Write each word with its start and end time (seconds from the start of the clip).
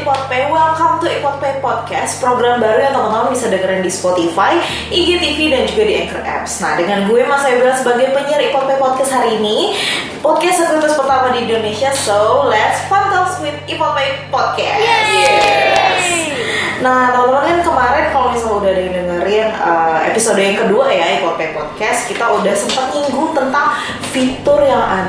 Ipotpay, 0.00 0.48
welcome 0.48 0.96
to 0.96 1.12
Ipotpay 1.12 1.60
Podcast. 1.60 2.24
Program 2.24 2.56
baru 2.56 2.88
yang 2.88 2.96
teman-teman 2.96 3.36
bisa 3.36 3.52
dengerin 3.52 3.84
di 3.84 3.92
Spotify, 3.92 4.56
IGTV, 4.88 5.52
dan 5.52 5.68
juga 5.68 5.82
di 5.84 5.94
Anchor 6.00 6.24
Apps. 6.24 6.64
Nah 6.64 6.72
dengan 6.80 7.04
gue 7.04 7.20
Mas 7.28 7.44
Ebra 7.44 7.76
sebagai 7.76 8.08
penyiar 8.16 8.40
Ipotpay 8.48 8.80
Podcast 8.80 9.12
hari 9.12 9.36
ini 9.36 9.76
Podcast 10.24 10.64
sekuritas 10.64 10.96
pertama 10.96 11.36
di 11.36 11.44
Indonesia 11.44 11.92
So 11.92 12.48
let's 12.48 12.80
fun 12.88 13.12
talks 13.12 13.44
with 13.44 13.52
Ipotpay 13.68 14.32
Podcast. 14.32 14.80
Yes. 14.80 16.32
Nah 16.80 17.12
teman-teman 17.12 17.44
kan 17.44 17.58
kemarin 17.60 18.04
kalau 18.08 18.32
misalnya 18.32 18.56
udah 18.56 18.70
ada 18.72 18.80
yang 18.80 18.94
dengerin 18.96 19.48
uh, 19.60 19.98
episode 20.08 20.40
yang 20.40 20.56
kedua 20.56 20.88
ya 20.88 21.20
Ipotpay 21.20 21.52
Podcast 21.52 22.08
Kita 22.08 22.24
udah 22.40 22.54
sempat 22.56 22.88
nyinggung 22.96 23.36
tentang 23.36 23.49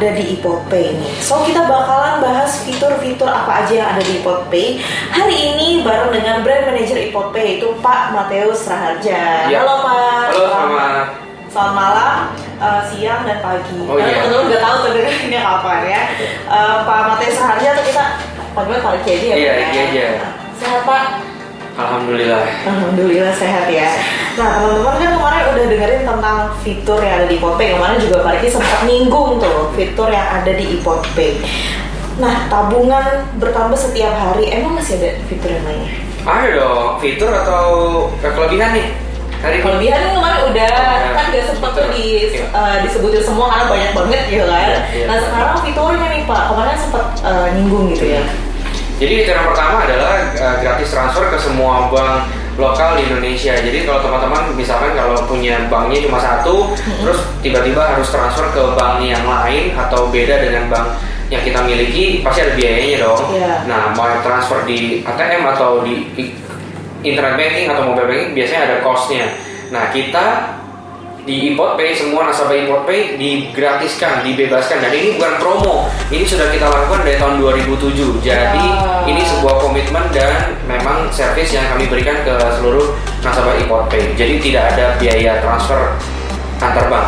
ada 0.01 0.17
di 0.17 0.33
Ipotpay 0.33 0.97
ini 0.97 1.13
So 1.21 1.45
kita 1.45 1.61
bakalan 1.61 2.25
bahas 2.25 2.65
fitur-fitur 2.65 3.29
apa 3.29 3.61
aja 3.61 3.73
yang 3.75 3.89
ada 3.93 4.01
di 4.01 4.17
Ipotpay 4.17 4.81
Hari 5.13 5.37
ini 5.53 5.85
bareng 5.85 6.09
dengan 6.09 6.41
brand 6.41 6.65
manager 6.65 6.97
Ipotpay 6.97 7.43
yaitu 7.45 7.69
Pak 7.79 8.09
Mateus 8.09 8.65
Raharja 8.65 9.45
Ya. 9.45 9.61
Halo 9.61 9.85
Pak 9.85 10.25
Halo, 10.33 10.45
selamat. 10.49 11.05
Selamat 11.51 11.73
malam, 11.75 12.17
uh, 12.57 12.81
siang, 12.89 13.27
dan 13.27 13.43
pagi 13.45 13.75
Oh, 13.85 13.93
Karena 13.93 14.07
iya. 14.07 14.17
teman-teman 14.23 14.49
udah 14.49 14.59
tahu 14.63 14.75
tuh 14.79 14.91
dengerinnya 14.97 15.41
kapan 15.43 15.79
ya 15.85 16.01
Uh, 16.49 16.75
Pak 16.81 16.99
Mateus 17.05 17.37
Raharja 17.37 17.67
atau 17.71 17.83
kita 17.85 18.03
panggilnya 18.51 18.81
Pak 18.81 18.91
Riki 18.97 19.11
aja 19.13 19.25
ya 19.29 19.35
Iya, 19.37 19.51
Riki 19.53 19.77
ya? 19.77 19.83
aja. 19.85 20.05
Sehat 20.57 20.81
Pak? 20.81 21.05
Alhamdulillah. 21.71 22.43
Alhamdulillah 22.67 23.31
sehat 23.31 23.65
ya. 23.67 23.87
Nah 24.35 24.59
teman-teman 24.59 24.95
dengerin 25.81 26.05
tentang 26.05 26.37
fitur 26.61 27.01
yang 27.01 27.13
ada 27.17 27.25
di 27.25 27.41
iPodPay. 27.41 27.73
Kemarin 27.73 27.97
juga 27.97 28.17
Pak 28.21 28.31
Riki 28.37 28.47
sempat 28.53 28.79
nyinggung 28.85 29.41
tuh 29.41 29.73
fitur 29.73 30.13
yang 30.13 30.27
ada 30.29 30.51
di 30.53 30.65
iPodPay. 30.77 31.31
Nah 32.21 32.45
tabungan 32.53 33.25
bertambah 33.41 33.73
setiap 33.73 34.13
hari. 34.13 34.53
Emang 34.53 34.77
masih 34.77 35.01
ada 35.01 35.17
fitur 35.25 35.49
yang 35.49 35.65
lainnya? 35.65 35.89
Ada 36.21 36.47
dong, 36.53 36.89
fitur 37.01 37.33
atau 37.33 37.65
kelebihan 38.21 38.77
nih? 38.77 38.87
Hari? 39.41 39.57
Kelebihan 39.65 40.21
kemarin 40.21 40.39
udah 40.53 40.69
Ya, 41.01 41.17
kan 41.17 41.33
gak 41.33 41.49
sempat 41.49 41.73
tuh 41.73 41.89
di, 41.97 42.29
Iya. 42.29 42.45
eh, 42.45 42.75
disebutin 42.85 43.25
semua 43.25 43.49
karena 43.49 43.65
banyak 43.73 43.91
banget 43.97 44.21
gitu 44.29 44.45
kan. 44.45 44.69
Iya, 44.69 44.79
iya. 44.93 45.05
Nah 45.09 45.17
sekarang 45.17 45.57
fiturnya 45.65 46.07
nih 46.13 46.21
Pak. 46.29 46.41
Kemarin 46.53 46.77
sempat 46.77 47.05
eh, 47.25 47.47
nyinggung 47.57 47.89
gitu 47.89 48.05
ya. 48.05 48.21
Jadi 49.01 49.13
fitur 49.25 49.33
yang 49.33 49.49
pertama 49.49 49.75
adalah 49.81 50.13
eh, 50.29 50.55
gratis 50.61 50.93
transfer 50.93 51.25
ke 51.33 51.37
semua 51.41 51.89
bank 51.89 52.40
lokal 52.61 53.01
di 53.01 53.09
Indonesia. 53.09 53.57
Jadi 53.57 53.89
kalau 53.89 54.05
teman-teman 54.05 54.53
misalkan 54.53 54.93
kalau 54.93 55.17
punya 55.25 55.65
banknya 55.65 56.05
cuma 56.05 56.21
satu, 56.21 56.77
terus 56.77 57.19
tiba-tiba 57.41 57.81
harus 57.81 58.07
transfer 58.13 58.45
ke 58.53 58.63
bank 58.77 59.01
yang 59.01 59.25
lain 59.25 59.73
atau 59.73 60.05
beda 60.13 60.37
dengan 60.45 60.69
bank 60.69 60.87
yang 61.33 61.41
kita 61.41 61.59
miliki, 61.65 62.21
pasti 62.21 62.45
ada 62.45 62.53
biayanya 62.53 62.97
dong. 63.07 63.23
Iya. 63.33 63.53
Nah, 63.65 63.81
mau 63.97 64.05
transfer 64.21 64.67
di 64.67 65.01
ATM 65.01 65.43
atau 65.57 65.81
di 65.81 66.05
internet 67.01 67.33
banking 67.39 67.65
atau 67.71 67.81
mobile 67.87 68.05
banking 68.05 68.31
biasanya 68.37 68.61
ada 68.69 68.75
costnya. 68.85 69.25
Nah, 69.71 69.89
kita 69.89 70.59
di 71.21 71.53
IPOTPay 71.53 71.93
semua 71.93 72.25
nasabah 72.25 72.57
IPOTPay 72.57 73.15
digratiskan, 73.15 74.25
dibebaskan 74.25 74.81
dan 74.81 74.89
ini 74.89 75.15
bukan 75.15 75.33
promo. 75.37 75.75
Ini 76.09 76.25
sudah 76.25 76.49
kita 76.49 76.65
lakukan 76.65 77.05
dari 77.05 77.17
tahun 77.17 77.37
2007. 77.37 78.17
Jadi 78.19 78.65
ini 79.05 79.21
sebuah 79.21 79.61
komitmen 79.61 80.09
dan 80.09 80.57
memang 80.65 81.13
servis 81.13 81.53
yang 81.53 81.69
kami 81.69 81.85
berikan 81.85 82.25
ke 82.25 82.33
seluruh 82.57 82.97
nasabah 83.21 83.53
IPOTPay. 83.59 84.17
Jadi 84.17 84.33
tidak 84.41 84.73
ada 84.73 84.97
biaya 84.97 85.37
transfer 85.39 85.93
antar 86.57 86.89
bank. 86.89 87.07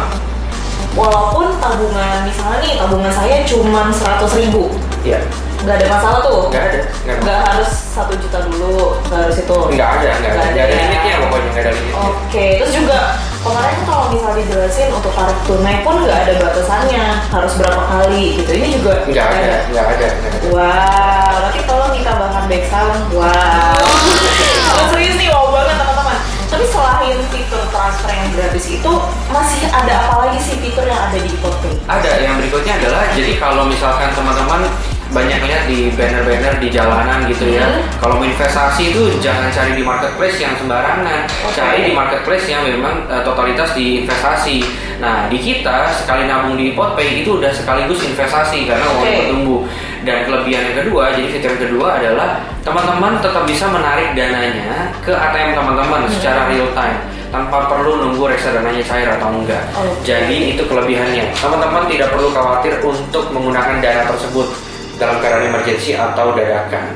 Walaupun 0.94 1.58
tabungan 1.58 2.22
misalnya 2.22 2.58
nih 2.62 2.74
tabungan 2.78 3.10
saya 3.10 3.42
cuma 3.44 3.90
100 3.90 4.30
ribu, 4.38 4.70
Ya, 5.02 5.18
nggak 5.66 5.82
ada 5.82 5.88
masalah 5.90 6.20
tuh. 6.22 6.54
nggak 6.54 6.64
ada, 6.64 6.80
ada. 6.86 7.14
nggak 7.18 7.40
harus 7.50 7.72
satu 7.92 8.14
juta 8.16 8.46
dulu 8.46 9.02
nggak 9.04 9.20
harus 9.26 9.38
itu 9.42 9.58
Nggak 9.74 9.90
ada, 9.90 10.10
nggak 10.16 10.32
ada, 10.32 10.46
nggak 10.48 10.64
ada 10.64 10.70
ya. 10.70 10.80
limitnya 10.80 11.14
pokoknya 11.18 11.50
nggak 11.50 11.64
ada 11.66 11.72
limitnya. 11.74 11.98
oke 11.98 12.46
terus 12.62 12.74
juga 12.78 13.00
kemarin 13.44 13.80
kalau 13.84 14.06
misalnya 14.10 14.38
dijelasin 14.42 14.88
untuk 14.90 15.12
tarik 15.12 15.36
tunai 15.44 15.84
pun 15.84 16.00
nggak 16.00 16.20
ada 16.26 16.34
batasannya 16.40 17.04
harus 17.28 17.54
berapa 17.60 17.84
kali 17.92 18.40
gitu. 18.40 18.52
Ini 18.56 18.68
juga 18.80 18.94
Nggak 19.04 19.28
ada, 19.28 19.56
nggak 19.70 19.86
ada, 19.86 20.08
ada. 20.08 20.38
wow 20.50 21.34
nanti 21.44 21.60
tolong 21.68 21.92
ditambahkan 21.92 22.44
back 22.48 22.64
sound. 22.72 23.00
Wow. 23.12 23.84
Kalau 24.72 24.86
serius 24.96 25.16
nih 25.20 25.28
wow 25.30 25.52
banget 25.52 25.76
teman-teman. 25.76 26.18
Tapi 26.48 26.66
selain 26.70 27.18
fitur 27.34 27.64
transfer 27.74 28.10
yang 28.14 28.30
gratis 28.32 28.66
itu 28.70 28.92
masih 29.28 29.62
ada 29.74 29.94
apa 30.08 30.14
lagi 30.24 30.40
sih 30.40 30.56
fitur 30.62 30.86
yang 30.86 31.02
ada 31.10 31.18
di 31.18 31.28
iPodPay? 31.28 31.74
Ada 31.90 32.12
yang 32.22 32.34
berikutnya 32.40 32.74
adalah 32.80 33.10
jadi 33.12 33.34
kalau 33.42 33.66
misalkan 33.68 34.14
teman-teman 34.14 34.70
di 35.74 35.90
banner-banner 35.98 36.62
di 36.62 36.70
jalanan 36.70 37.26
gitu 37.26 37.50
ya. 37.50 37.66
Hmm. 37.66 37.82
Kalau 37.98 38.22
mau 38.22 38.28
investasi 38.30 38.94
itu 38.94 39.18
jangan 39.18 39.50
cari 39.50 39.74
di 39.74 39.82
marketplace 39.82 40.38
yang 40.38 40.54
sembarangan. 40.62 41.26
Oke. 41.50 41.58
Cari 41.58 41.90
di 41.90 41.92
marketplace 41.98 42.46
yang 42.46 42.62
memang 42.62 43.10
eh, 43.10 43.22
totalitas 43.26 43.74
di 43.74 44.06
investasi. 44.06 44.62
Nah, 45.02 45.26
di 45.28 45.42
kita 45.42 45.90
sekali 45.90 46.30
nabung 46.30 46.56
di 46.56 46.78
Potpay 46.78 47.26
itu 47.26 47.42
udah 47.42 47.50
sekaligus 47.50 48.06
investasi 48.06 48.70
karena 48.70 48.86
uangnya 48.94 49.10
Oke. 49.10 49.20
bertumbuh. 49.26 49.62
Dan 50.04 50.28
kelebihan 50.28 50.62
yang 50.68 50.78
kedua, 50.84 51.16
jadi 51.16 51.28
fitur 51.32 51.50
yang 51.56 51.64
kedua 51.64 51.88
adalah 51.96 52.44
teman-teman 52.60 53.24
tetap 53.24 53.44
bisa 53.48 53.66
menarik 53.72 54.12
dananya 54.12 54.92
ke 55.00 55.16
ATM 55.16 55.56
teman-teman 55.56 56.04
secara 56.12 56.52
real 56.52 56.68
time 56.76 57.00
tanpa 57.32 57.66
perlu 57.72 58.04
nunggu 58.04 58.30
reksadananya 58.30 58.84
cair 58.84 59.10
atau 59.10 59.32
enggak. 59.32 59.64
Oke. 59.74 60.06
Jadi 60.06 60.54
itu 60.54 60.64
kelebihannya. 60.70 61.34
Teman-teman 61.40 61.88
tidak 61.90 62.14
perlu 62.14 62.30
khawatir 62.30 62.78
untuk 62.84 63.32
menggunakan 63.34 63.80
dana 63.82 64.04
tersebut 64.12 64.73
dalam 64.98 65.18
keadaan 65.20 65.50
emergency 65.50 65.98
atau 65.98 66.34
dadakan. 66.34 66.94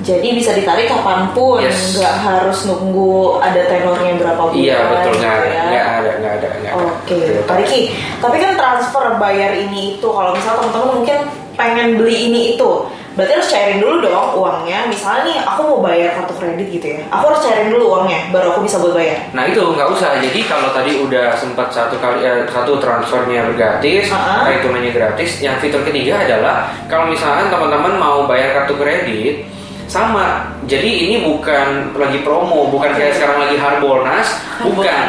Jadi 0.00 0.32
bisa 0.32 0.56
ditarik 0.56 0.88
kapan 0.88 1.28
pun, 1.36 1.60
Yes. 1.60 2.00
nggak 2.00 2.16
harus 2.24 2.64
nunggu 2.64 3.36
ada 3.36 3.68
tenornya 3.68 4.16
berapa 4.16 4.42
bulan. 4.48 4.56
Iya 4.56 4.78
betul 4.88 5.12
gitu 5.12 5.20
nggak 5.20 5.34
ada, 5.36 5.48
ya. 5.52 5.60
nggak 5.60 5.84
ada, 5.84 6.10
nggak 6.16 6.32
ada, 6.32 6.48
nggak 6.56 6.72
ada. 6.72 6.88
Oke. 6.88 7.20
Pak 7.44 7.56
Riki. 7.60 7.80
Tapi 8.16 8.36
kan 8.40 8.52
transfer 8.56 9.04
bayar 9.20 9.52
ini 9.52 10.00
itu, 10.00 10.08
kalau 10.08 10.32
misalnya 10.32 10.56
teman-teman 10.64 10.88
mungkin 10.96 11.18
pengen 11.60 11.88
beli 12.00 12.16
ini 12.32 12.40
itu, 12.56 12.70
berarti 13.20 13.36
harus 13.36 13.50
cairin 13.52 13.78
dulu 13.84 14.00
dong 14.00 14.32
uangnya. 14.40 14.88
Misalnya 14.88 15.22
nih, 15.28 15.36
aku 15.44 15.60
mau 15.68 15.78
bayar 15.84 16.16
kartu 16.16 16.34
kredit 16.40 16.72
gitu 16.72 16.86
ya, 16.96 17.04
aku 17.12 17.24
harus 17.28 17.40
cairin 17.44 17.68
dulu 17.68 17.84
uangnya, 17.92 18.32
baru 18.32 18.56
aku 18.56 18.64
bisa 18.64 18.80
buat 18.80 18.96
bayar. 18.96 19.28
Nah 19.36 19.44
itu 19.44 19.60
nggak 19.60 19.88
usah. 19.92 20.16
Jadi 20.24 20.40
kalau 20.48 20.72
tadi 20.72 20.96
udah 21.04 21.36
sempat 21.36 21.68
satu 21.68 22.00
kali 22.00 22.24
eh, 22.24 22.48
satu 22.48 22.80
transfernya 22.80 23.52
gratis, 23.52 24.08
Ah. 24.08 24.48
uh 24.48 24.56
tunainya 24.64 24.96
gratis. 24.96 25.44
Yang 25.44 25.68
fitur 25.68 25.84
ketiga 25.84 26.24
adalah 26.24 26.72
kalau 26.88 27.12
misalkan 27.12 27.52
teman-teman 27.52 28.00
mau 28.00 28.24
bayar 28.24 28.64
kartu 28.64 28.80
kredit 28.80 29.44
sama. 29.84 30.48
Jadi 30.64 31.04
ini 31.04 31.16
bukan 31.28 31.92
lagi 31.92 32.24
promo, 32.24 32.72
bukan 32.72 32.96
kayak 32.96 33.20
sekarang 33.20 33.44
lagi 33.44 33.60
Harbolnas, 33.60 34.28
bukan. 34.64 35.06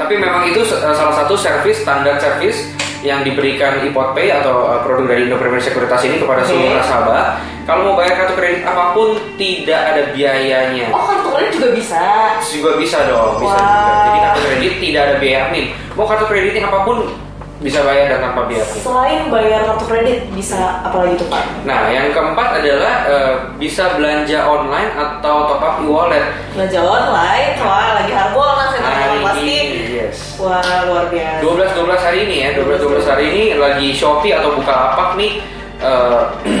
Tapi 0.00 0.16
memang 0.16 0.48
itu 0.48 0.64
eh, 0.64 0.96
salah 0.96 1.12
satu 1.12 1.36
service 1.36 1.84
standar 1.84 2.16
service 2.16 2.64
yang 3.00 3.20
diberikan 3.20 3.80
iPodPay 3.82 4.28
atau 4.30 4.68
eh, 4.68 4.80
produk 4.80 5.06
dari 5.06 5.26
Indo 5.26 5.36
Premier 5.36 5.58
Sekuritas 5.58 6.00
ini 6.02 6.18
kepada 6.18 6.44
Oke. 6.44 6.48
seluruh 6.48 6.72
nasabah. 6.74 7.24
Kalau 7.62 7.82
mau 7.86 7.94
bayar 7.94 8.14
kartu 8.16 8.34
kredit 8.34 8.62
apa 8.62 8.92
pun 8.92 9.08
tidak 9.36 9.78
ada 9.78 10.02
biayanya. 10.10 10.90
Oh, 10.90 11.04
kartu 11.04 11.28
kredit 11.30 11.52
juga 11.54 11.68
bisa. 11.72 12.00
Juga 12.42 12.70
bisa 12.76 12.98
dong, 13.06 13.38
bisa 13.38 13.54
Wow. 13.54 13.62
juga. 13.62 13.92
Jadi 14.02 14.18
kartu 14.20 14.40
kredit 14.42 14.72
tidak 14.80 15.00
ada 15.02 15.14
biaya 15.16 15.38
admin. 15.46 15.66
Mau 15.94 16.06
kartu 16.06 16.24
kreditnya 16.26 16.66
apa 16.66 16.80
pun 16.82 16.98
bisa 17.60 17.84
bayar 17.84 18.08
dan 18.08 18.24
tanpa 18.24 18.48
biaya 18.48 18.64
admin. 18.64 18.80
Selain 18.80 19.20
bayar 19.28 19.60
kartu 19.62 19.84
kredit, 19.84 20.18
bisa 20.32 20.56
apa 20.80 20.96
lagi 20.96 21.14
tuh 21.14 21.28
Pak? 21.28 21.44
Nah, 21.62 21.92
yang 21.92 22.08
keempat 22.08 22.48
adalah 22.58 22.94
eh, 23.06 23.32
bisa 23.54 23.84
belanja 23.94 24.38
online 24.42 24.90
atau 24.90 25.36
top 25.46 25.60
up 25.60 25.74
e-wallet. 25.78 26.24
Belanja 26.56 26.80
online, 26.80 27.48
wah 27.60 27.88
lagi 27.94 28.10
harbolnas 28.10 28.39
yes. 30.10 30.36
Wah, 30.42 30.60
luar 30.90 31.06
biasa. 31.08 31.40
12 31.46 31.86
12 31.86 32.06
hari 32.06 32.18
ini 32.26 32.36
ya, 32.42 32.48
12 32.58 32.82
12 32.82 33.06
hari 33.06 33.24
ini 33.30 33.44
lagi 33.56 33.88
Shopee 33.94 34.34
atau 34.34 34.58
Bukalapak 34.58 35.14
nih 35.14 35.38
eh, 35.80 36.22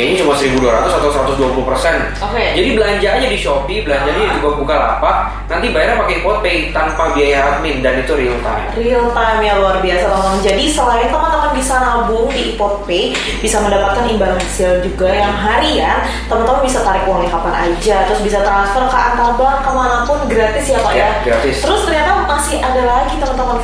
kayaknya 0.00 0.24
cuma 0.24 0.32
1200 0.32 0.96
atau 0.96 1.10
120 1.12 1.68
persen. 1.68 1.96
Oke. 2.24 2.44
Jadi 2.56 2.68
belanja 2.72 3.08
aja 3.20 3.26
di 3.28 3.36
Shopee, 3.36 3.84
belanja 3.84 4.08
aja 4.16 4.26
juga 4.40 4.48
Bukalapak, 4.56 5.16
nanti 5.52 5.68
bayarnya 5.68 6.00
pakai 6.00 6.16
Pay 6.40 6.72
tanpa 6.72 7.12
biaya 7.12 7.38
admin 7.52 7.84
dan 7.84 8.00
itu 8.00 8.16
real 8.16 8.38
time. 8.40 8.64
Real 8.80 9.12
time 9.12 9.40
ya 9.44 9.60
luar 9.60 9.84
biasa 9.84 10.08
teman-teman. 10.08 10.40
Jadi 10.40 10.64
selain 10.72 11.08
teman-teman 11.12 11.50
bisa 11.52 11.74
nabung 11.84 12.32
di 12.32 12.56
iPodPay, 12.56 13.12
bisa 13.44 13.60
mendapatkan 13.60 14.08
imbalan 14.08 14.40
hasil 14.40 14.80
juga 14.80 15.12
yang 15.12 15.36
harian, 15.36 16.00
teman-teman 16.32 16.64
bisa 16.64 16.80
tarik 16.80 17.04
uangnya 17.04 17.28
kapan 17.28 17.54
aja, 17.68 17.96
terus 18.08 18.20
bisa 18.24 18.38
transfer 18.40 18.88
ke 18.88 18.96
antar 18.96 19.36
bank 19.36 19.58
ke 19.60 19.70
mana 19.76 19.96
pun 20.08 20.18
gratis 20.24 20.64
ya 20.64 20.78
pak 20.80 20.92
ya. 20.96 21.00
Ya, 21.04 21.10
gratis. 21.28 21.60
Terus 21.60 21.80
ternyata 21.84 22.24
masih 22.24 22.49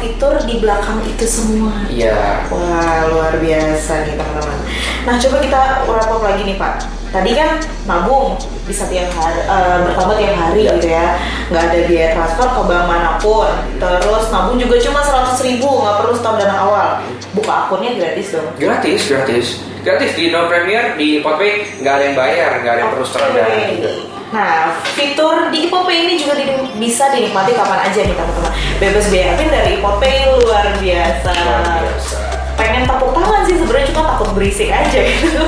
fitur 0.07 0.39
di 0.47 0.63
belakang 0.63 1.03
itu 1.03 1.27
semua. 1.27 1.75
Iya. 1.91 2.47
Wah 2.47 3.11
luar 3.11 3.35
biasa 3.37 4.07
nih 4.07 4.15
teman-teman. 4.15 4.59
Nah 5.03 5.15
coba 5.19 5.37
kita 5.43 5.61
wrap 5.91 6.09
up 6.09 6.23
lagi 6.23 6.43
nih 6.47 6.57
pak. 6.57 6.87
Tadi 7.11 7.31
kan 7.33 7.51
nabung 7.89 8.37
bisa 8.67 8.87
tiap 8.87 9.09
hari, 9.15 9.41
eh, 9.41 9.77
bertambah 9.89 10.17
tiap 10.19 10.37
hari 10.37 10.61
Iya. 10.67 10.73
gitu 10.77 10.89
ya, 10.91 11.07
nggak 11.49 11.63
ada 11.65 11.79
biaya 11.87 12.09
transfer 12.13 12.49
ke 12.51 12.63
bank 12.67 12.85
mana 12.87 13.11
pun. 13.19 13.51
Terus 13.79 14.25
nabung 14.31 14.57
juga 14.59 14.77
cuma 14.79 15.01
100 15.01 15.39
ribu, 15.43 15.71
nggak 15.81 15.97
perlu 16.03 16.15
stop 16.15 16.35
dana 16.37 16.55
awal. 16.61 16.89
Buka 17.33 17.67
akunnya 17.67 17.95
gratis 17.97 18.37
dong. 18.37 18.47
Gratis, 18.59 19.01
gratis. 19.11 19.47
gratis 19.87 20.19
di 20.19 20.35
No 20.35 20.51
Premier 20.51 20.99
di 20.99 21.23
Podpay 21.23 21.79
nggak 21.79 21.95
ada 21.95 22.05
yang 22.11 22.17
bayar 22.19 22.51
nggak 22.59 22.73
ada 22.75 22.81
yang 22.83 22.91
perlu 22.91 23.07
setor 23.07 23.31
Oke. 23.31 23.39
dana 23.39 23.55
juga 23.71 23.91
Nah, 24.35 24.75
fitur 24.99 25.55
di 25.55 25.71
Ipopay 25.71 26.03
ini 26.03 26.15
juga 26.19 26.35
bisa 26.75 27.15
dinikmati 27.15 27.55
kapan 27.55 27.87
aja 27.87 28.01
nih 28.03 28.17
teman-teman. 28.17 28.53
Bebas 28.83 29.07
biaya 29.07 29.39
admin 29.39 29.51
dari 29.55 29.71
Ipopay 29.79 30.15
luar 30.43 30.67
biasa. 30.83 31.31
luar 31.31 31.63
biasa 31.87 32.17
Pengen 32.57 32.89
tepuk 32.89 33.13
tangan 33.13 33.45
sih 33.45 33.57
sebenarnya 33.61 33.87
cuma 33.93 34.03
takut 34.17 34.31
berisik 34.33 34.73
aja 34.73 35.01
gitu. 35.05 35.45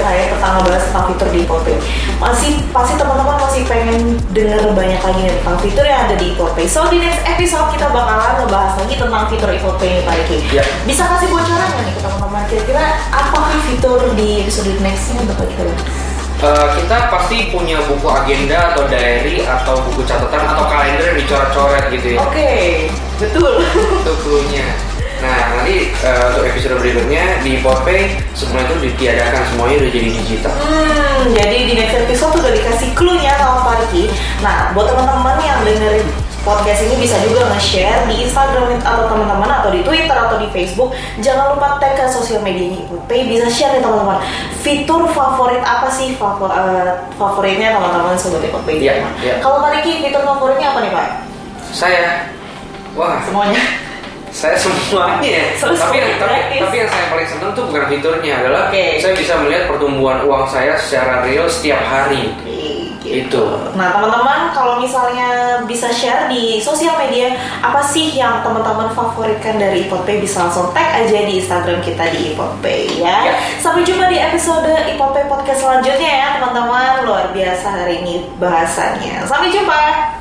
Ya 0.00 0.08
ya 0.08 0.16
kayak 0.16 0.28
pertama 0.32 0.58
bahas 0.64 0.82
tentang 0.88 1.04
fitur 1.12 1.28
di 1.28 1.38
Ipopay. 1.44 1.76
Masih 2.16 2.52
pasti 2.72 2.94
teman-teman 2.96 3.36
masih 3.36 3.62
pengen 3.68 4.00
denger 4.32 4.72
banyak 4.72 5.00
lagi 5.04 5.22
tentang 5.28 5.58
fitur 5.60 5.84
yang 5.84 6.00
ada 6.08 6.16
di 6.16 6.26
Ipopay. 6.32 6.64
So 6.64 6.88
di 6.88 6.98
next 7.04 7.20
episode 7.28 7.68
kita 7.76 7.86
bakalan 7.92 8.32
ngebahas 8.40 8.74
lagi 8.80 8.94
tentang 8.96 9.22
fitur 9.28 9.50
Ipopay 9.52 9.88
ini 9.92 10.00
Pak 10.08 10.14
Riki. 10.24 10.38
Ya. 10.56 10.64
Bisa 10.88 11.04
kasih 11.04 11.28
bocoran 11.28 11.68
nggak 11.68 11.84
nih 11.84 11.94
ke 11.94 12.00
teman-teman 12.00 12.42
kira-kira 12.48 12.84
apakah 13.12 13.58
fitur 13.68 14.00
di 14.16 14.28
episode 14.48 14.72
nextnya 14.80 15.20
bakal 15.28 15.44
kita 15.44 15.62
bahas? 15.68 15.84
Eh, 16.40 16.68
kita 16.80 17.12
pasti 17.12 17.52
punya 17.52 17.84
buku 17.84 18.08
agenda 18.08 18.72
atau 18.72 18.88
diary 18.88 19.44
atau 19.44 19.76
buku 19.84 20.08
catatan 20.08 20.48
atau 20.48 20.64
kalender 20.72 21.12
yang 21.12 21.18
dicoret-coret 21.20 21.84
gitu 21.92 22.16
ya 22.16 22.18
Oke, 22.24 22.52
betul. 23.20 23.60
itu 24.00 24.12
clue-nya 24.24 24.64
nah 25.20 25.38
nanti 25.52 25.92
eh, 25.92 26.22
untuk 26.32 26.44
episode 26.48 26.80
berikutnya 26.80 27.44
di 27.44 27.60
Podpay 27.60 28.16
semua 28.32 28.64
itu 28.64 28.74
ditiadakan 28.80 29.42
semuanya 29.52 29.76
udah 29.84 29.90
jadi 29.92 30.08
digital 30.16 30.54
Hmm, 30.60 31.36
jadi 31.36 31.56
di 31.68 31.72
next 31.76 31.96
episode 32.00 32.32
udah 32.40 32.48
dikasih 32.48 32.88
clue-nya 32.96 33.36
sama 33.36 33.60
Pak 33.60 33.74
Riki. 33.84 34.08
Nah, 34.40 34.72
buat 34.72 34.88
teman-teman 34.88 35.36
yang 35.44 35.60
dengerin 35.68 36.08
podcast 36.40 36.80
ini 36.88 36.96
bisa 36.96 37.20
juga 37.20 37.52
nge-share 37.52 38.08
di 38.08 38.24
Instagram 38.24 38.80
atau 38.80 39.04
teman-teman 39.12 39.60
atau 39.60 39.68
di 39.68 39.84
Twitter 39.84 40.16
atau 40.16 40.40
di 40.40 40.48
Facebook. 40.48 40.96
Jangan 41.20 41.52
lupa 41.52 41.76
tag 41.76 42.00
ke 42.00 42.08
sosial 42.08 42.40
medianya 42.40 42.88
Ipopay. 42.88 43.28
Bisa 43.28 43.52
share 43.52 43.76
nih 43.76 43.84
teman-teman. 43.84 44.24
Fitur 44.64 45.04
favorit 45.12 45.60
apa 45.60 45.92
sih 45.92 46.16
favor, 46.16 46.48
eh, 46.48 47.04
favoritnya 47.20 47.76
teman-teman 47.76 48.16
sobat 48.16 48.40
Ipopay? 48.40 48.80
Iya, 48.80 49.04
iya. 49.20 49.34
Kalau 49.44 49.60
Pak 49.60 49.76
Riki, 49.76 50.00
fitur 50.00 50.24
favoritnya 50.24 50.72
apa 50.72 50.80
nih 50.80 50.92
Pak? 50.96 51.08
saya 51.70 52.26
wah 52.98 53.20
Semuanya. 53.22 53.60
Saya 54.30 54.56
semuanya 54.56 55.54
tapi 55.58 55.96
yang 55.98 56.14
tapi, 56.22 56.58
tapi 56.58 56.76
yang 56.80 56.90
saya 56.90 57.06
paling 57.10 57.28
seneng 57.28 57.50
tuh 57.54 57.64
bukan 57.66 57.84
fiturnya 57.90 58.32
adalah 58.46 58.70
Oke. 58.70 59.02
saya 59.02 59.14
bisa 59.18 59.34
melihat 59.42 59.66
pertumbuhan 59.66 60.22
uang 60.24 60.46
saya 60.46 60.78
secara 60.78 61.26
real 61.26 61.50
setiap 61.50 61.82
hari 61.82 62.30
Gitu. 63.00 63.26
Itu. 63.26 63.44
Nah 63.74 63.96
teman-teman 63.96 64.52
kalau 64.52 64.76
misalnya 64.78 65.60
bisa 65.64 65.88
share 65.90 66.28
di 66.28 66.60
sosial 66.60 67.00
media 67.00 67.32
apa 67.64 67.80
sih 67.80 68.12
yang 68.12 68.44
teman-teman 68.44 68.92
favoritkan 68.92 69.56
dari 69.56 69.88
Ipopay 69.88 70.20
bisa 70.20 70.46
langsung 70.46 70.68
tag 70.76 71.00
aja 71.00 71.18
di 71.24 71.40
Instagram 71.40 71.80
kita 71.80 72.12
di 72.12 72.36
Ipopay 72.36 73.00
ya. 73.00 73.32
Ya. 73.32 73.34
Sampai 73.58 73.82
jumpa 73.88 74.12
di 74.12 74.20
episode 74.20 74.68
Ipopay 74.94 75.24
podcast 75.26 75.64
selanjutnya 75.64 76.10
ya 76.12 76.28
teman-teman 76.38 77.08
luar 77.08 77.32
biasa 77.32 77.66
hari 77.82 78.04
ini 78.04 78.28
bahasannya. 78.36 79.24
Sampai 79.24 79.48
jumpa. 79.48 80.19